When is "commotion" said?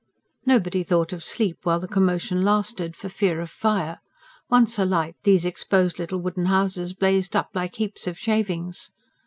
1.87-2.43